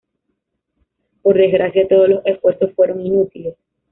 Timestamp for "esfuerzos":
2.25-2.73